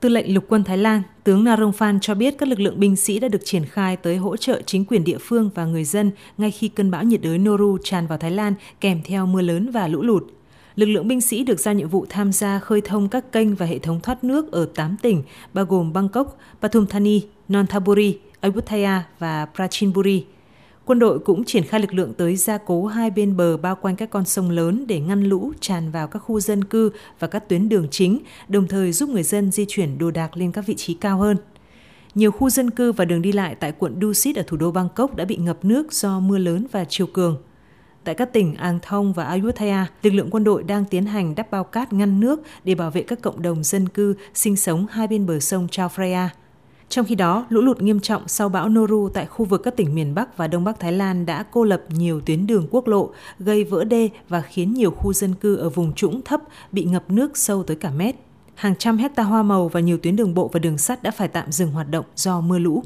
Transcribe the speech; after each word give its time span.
Tư 0.00 0.08
lệnh 0.08 0.34
lục 0.34 0.44
quân 0.48 0.64
Thái 0.64 0.78
Lan, 0.78 1.02
tướng 1.24 1.44
Narongphan 1.44 2.00
cho 2.00 2.14
biết 2.14 2.38
các 2.38 2.48
lực 2.48 2.60
lượng 2.60 2.80
binh 2.80 2.96
sĩ 2.96 3.18
đã 3.18 3.28
được 3.28 3.44
triển 3.44 3.64
khai 3.64 3.96
tới 3.96 4.16
hỗ 4.16 4.36
trợ 4.36 4.62
chính 4.66 4.84
quyền 4.84 5.04
địa 5.04 5.18
phương 5.20 5.50
và 5.54 5.64
người 5.64 5.84
dân 5.84 6.10
ngay 6.38 6.50
khi 6.50 6.68
cơn 6.68 6.90
bão 6.90 7.04
nhiệt 7.04 7.20
đới 7.22 7.38
Noru 7.38 7.78
tràn 7.84 8.06
vào 8.06 8.18
Thái 8.18 8.30
Lan 8.30 8.54
kèm 8.80 9.00
theo 9.04 9.26
mưa 9.26 9.40
lớn 9.40 9.70
và 9.70 9.88
lũ 9.88 10.02
lụt. 10.02 10.22
Lực 10.76 10.86
lượng 10.86 11.08
binh 11.08 11.20
sĩ 11.20 11.44
được 11.44 11.60
giao 11.60 11.74
nhiệm 11.74 11.88
vụ 11.88 12.06
tham 12.08 12.32
gia 12.32 12.58
khơi 12.58 12.80
thông 12.80 13.08
các 13.08 13.32
kênh 13.32 13.54
và 13.54 13.66
hệ 13.66 13.78
thống 13.78 14.00
thoát 14.00 14.24
nước 14.24 14.52
ở 14.52 14.68
8 14.74 14.96
tỉnh, 15.02 15.22
bao 15.54 15.64
gồm 15.64 15.92
Bangkok, 15.92 16.38
Pathum 16.60 16.86
Thani, 16.86 17.22
Nonthaburi, 17.52 18.18
Ayutthaya 18.40 19.02
và 19.18 19.46
Prachinburi. 19.54 20.24
Quân 20.90 20.98
đội 20.98 21.18
cũng 21.18 21.44
triển 21.44 21.64
khai 21.64 21.80
lực 21.80 21.94
lượng 21.94 22.14
tới 22.14 22.36
gia 22.36 22.58
cố 22.58 22.86
hai 22.86 23.10
bên 23.10 23.36
bờ 23.36 23.56
bao 23.56 23.76
quanh 23.76 23.96
các 23.96 24.10
con 24.10 24.24
sông 24.24 24.50
lớn 24.50 24.84
để 24.88 25.00
ngăn 25.00 25.24
lũ 25.24 25.52
tràn 25.60 25.90
vào 25.90 26.08
các 26.08 26.18
khu 26.18 26.40
dân 26.40 26.64
cư 26.64 26.90
và 27.18 27.28
các 27.28 27.48
tuyến 27.48 27.68
đường 27.68 27.88
chính, 27.90 28.18
đồng 28.48 28.68
thời 28.68 28.92
giúp 28.92 29.08
người 29.08 29.22
dân 29.22 29.50
di 29.50 29.64
chuyển 29.68 29.98
đồ 29.98 30.10
đạc 30.10 30.36
lên 30.36 30.52
các 30.52 30.66
vị 30.66 30.74
trí 30.76 30.94
cao 30.94 31.18
hơn. 31.18 31.36
Nhiều 32.14 32.30
khu 32.30 32.50
dân 32.50 32.70
cư 32.70 32.92
và 32.92 33.04
đường 33.04 33.22
đi 33.22 33.32
lại 33.32 33.54
tại 33.54 33.72
quận 33.78 33.98
Dusit 34.02 34.36
ở 34.36 34.42
thủ 34.46 34.56
đô 34.56 34.70
Bangkok 34.70 35.16
đã 35.16 35.24
bị 35.24 35.36
ngập 35.36 35.64
nước 35.64 35.92
do 35.92 36.20
mưa 36.20 36.38
lớn 36.38 36.66
và 36.72 36.84
chiều 36.88 37.06
cường. 37.06 37.36
Tại 38.04 38.14
các 38.14 38.32
tỉnh 38.32 38.54
Ang 38.54 38.78
Thong 38.82 39.12
và 39.12 39.24
Ayutthaya, 39.24 39.86
lực 40.02 40.14
lượng 40.14 40.30
quân 40.30 40.44
đội 40.44 40.62
đang 40.62 40.84
tiến 40.84 41.06
hành 41.06 41.34
đắp 41.34 41.50
bao 41.50 41.64
cát 41.64 41.92
ngăn 41.92 42.20
nước 42.20 42.42
để 42.64 42.74
bảo 42.74 42.90
vệ 42.90 43.02
các 43.02 43.22
cộng 43.22 43.42
đồng 43.42 43.64
dân 43.64 43.88
cư 43.88 44.14
sinh 44.34 44.56
sống 44.56 44.86
hai 44.90 45.06
bên 45.06 45.26
bờ 45.26 45.40
sông 45.40 45.68
Chao 45.70 45.88
Phraya. 45.88 46.30
Trong 46.90 47.06
khi 47.06 47.14
đó, 47.14 47.46
lũ 47.48 47.60
lụt 47.60 47.82
nghiêm 47.82 48.00
trọng 48.00 48.28
sau 48.28 48.48
bão 48.48 48.68
Noru 48.68 49.08
tại 49.14 49.26
khu 49.26 49.44
vực 49.44 49.62
các 49.64 49.76
tỉnh 49.76 49.94
miền 49.94 50.14
Bắc 50.14 50.36
và 50.36 50.46
Đông 50.46 50.64
Bắc 50.64 50.80
Thái 50.80 50.92
Lan 50.92 51.26
đã 51.26 51.42
cô 51.42 51.64
lập 51.64 51.82
nhiều 51.88 52.20
tuyến 52.20 52.46
đường 52.46 52.66
quốc 52.70 52.86
lộ, 52.86 53.10
gây 53.38 53.64
vỡ 53.64 53.84
đê 53.84 54.08
và 54.28 54.40
khiến 54.40 54.74
nhiều 54.74 54.90
khu 54.90 55.12
dân 55.12 55.34
cư 55.34 55.56
ở 55.56 55.70
vùng 55.70 55.92
trũng 55.92 56.22
thấp 56.22 56.40
bị 56.72 56.84
ngập 56.84 57.10
nước 57.10 57.36
sâu 57.36 57.62
tới 57.62 57.76
cả 57.76 57.90
mét. 57.90 58.14
Hàng 58.54 58.76
trăm 58.76 58.98
hecta 58.98 59.22
hoa 59.22 59.42
màu 59.42 59.68
và 59.68 59.80
nhiều 59.80 59.98
tuyến 59.98 60.16
đường 60.16 60.34
bộ 60.34 60.50
và 60.52 60.60
đường 60.60 60.78
sắt 60.78 61.02
đã 61.02 61.10
phải 61.10 61.28
tạm 61.28 61.52
dừng 61.52 61.72
hoạt 61.72 61.90
động 61.90 62.04
do 62.16 62.40
mưa 62.40 62.58
lũ. 62.58 62.82